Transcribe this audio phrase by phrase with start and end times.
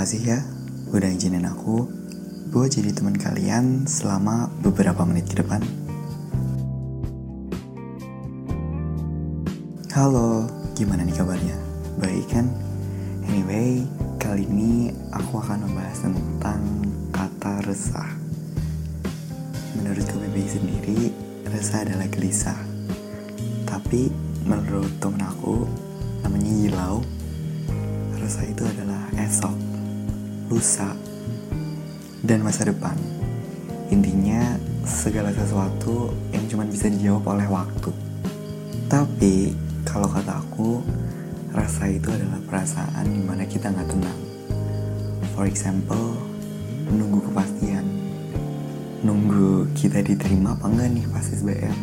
[0.00, 0.40] kasih ya
[0.96, 1.84] udah izinin aku
[2.56, 5.60] gue jadi teman kalian selama beberapa menit ke depan.
[9.92, 11.52] Halo, gimana nih kabarnya?
[12.00, 12.48] Baik kan?
[13.28, 13.84] Anyway,
[14.16, 16.64] kali ini aku akan membahas tentang
[17.12, 18.08] kata resah.
[19.76, 21.00] Menurut KBBI sendiri,
[21.44, 22.56] resah adalah gelisah.
[23.68, 24.08] Tapi
[24.48, 25.68] menurut temen aku,
[26.24, 27.04] namanya Yilau,
[28.30, 29.56] resah itu adalah esok,
[30.54, 30.94] lusa,
[32.22, 32.94] dan masa depan.
[33.90, 34.54] Intinya,
[34.86, 37.90] segala sesuatu yang cuma bisa dijawab oleh waktu.
[38.86, 39.50] Tapi,
[39.82, 40.78] kalau kata aku,
[41.50, 44.20] rasa itu adalah perasaan di mana kita nggak tenang.
[45.34, 46.14] For example,
[46.86, 47.82] menunggu kepastian.
[49.02, 51.78] Nunggu kita diterima apa enggak nih pas SBM.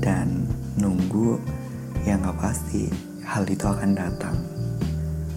[0.00, 0.48] Dan
[0.80, 1.36] nunggu
[2.08, 2.88] yang nggak pasti
[3.20, 4.57] hal itu akan datang.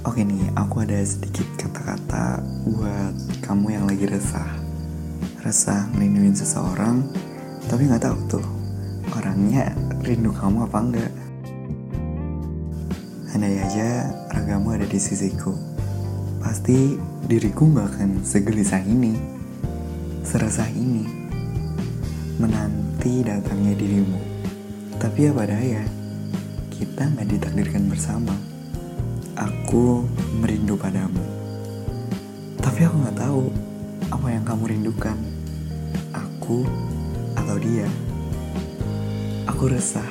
[0.02, 3.13] Oke nih, aku ada sedikit kata-kata buat
[3.45, 4.49] kamu yang lagi resah.
[5.45, 7.05] Resah melindungi seseorang,
[7.69, 8.47] tapi nggak tahu tuh
[9.13, 9.69] orangnya
[10.02, 11.13] rindu kamu apa enggak.
[13.38, 15.53] Andai aja ragamu ada di sisiku,
[16.41, 16.97] pasti
[17.30, 19.13] diriku nggak akan segelisah ini,
[20.25, 21.05] seresah ini,
[22.41, 24.17] menanti datangnya dirimu.
[24.97, 25.86] Tapi apa daya,
[26.73, 28.50] kita nggak ditakdirkan bersama
[29.35, 30.03] aku
[30.39, 31.23] merindu padamu.
[32.59, 33.43] Tapi aku nggak tahu
[34.11, 35.17] apa yang kamu rindukan.
[36.11, 36.67] Aku
[37.37, 37.87] atau dia.
[39.47, 40.07] Aku resah,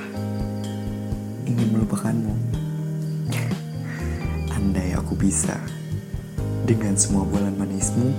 [1.44, 2.34] ingin melupakanmu.
[4.56, 5.58] Andai aku bisa,
[6.64, 8.14] dengan semua bulan manismu,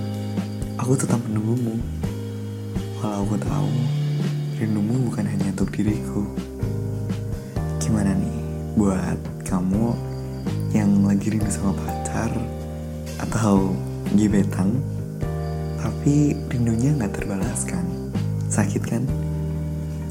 [0.76, 1.78] aku tetap menunggumu.
[3.00, 3.70] Walau aku tahu,
[4.60, 6.22] rindumu bukan hanya untuk diriku.
[7.82, 8.38] Gimana nih
[8.78, 10.11] buat kamu
[10.72, 12.32] yang lagi rindu sama pacar
[13.20, 13.76] atau
[14.16, 14.80] gebetan
[15.82, 18.02] tapi rindunya nggak terbalaskan
[18.52, 19.02] sakit kan?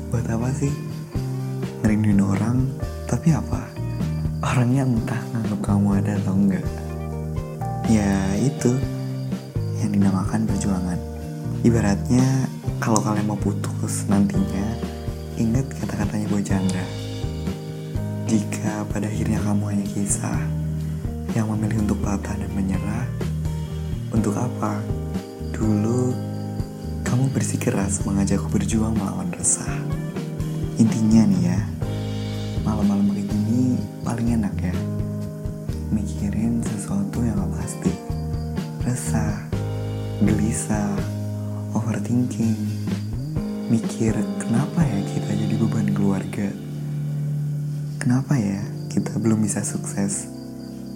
[0.09, 0.73] Buat apa sih?
[1.85, 2.65] Ngerinduin orang
[3.05, 3.69] tapi apa?
[4.41, 6.65] Orangnya entah nganggap kamu ada atau enggak.
[7.85, 8.73] Ya itu
[9.77, 10.97] yang dinamakan perjuangan.
[11.61, 12.49] Ibaratnya
[12.81, 14.65] kalau kalian mau putus nantinya
[15.37, 17.10] ingat kata-katanya Chandra
[18.31, 20.39] jika pada akhirnya kamu hanya kisah
[21.35, 23.03] yang memilih untuk patah dan menyerah,
[24.07, 24.79] untuk apa?
[25.51, 26.15] Dulu
[27.03, 29.75] kamu bersikeras mengajakku berjuang melawan resah.
[30.79, 31.59] Intinya nih ya,
[32.63, 34.75] malam-malam kayak gini paling enak ya.
[35.91, 37.91] Mikirin sesuatu yang gak pasti.
[38.87, 39.43] Resah,
[40.23, 40.87] gelisah,
[41.75, 42.55] overthinking.
[43.67, 46.70] Mikir kenapa ya kita jadi beban keluarga
[48.01, 48.57] Kenapa ya
[48.89, 50.25] kita belum bisa sukses?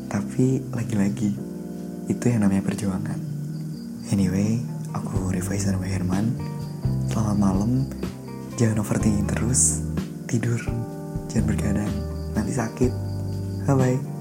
[0.10, 1.38] Tapi lagi-lagi
[2.10, 3.22] itu yang namanya perjuangan.
[4.10, 4.58] Anyway,
[4.90, 6.34] aku Rifai Sanwa Herman.
[7.06, 7.86] Selamat malam.
[8.58, 9.86] Jangan overthinking terus.
[10.26, 10.58] Tidur.
[11.30, 11.94] Jangan bergadang.
[12.34, 12.90] Nanti sakit.
[13.70, 14.15] Bye bye.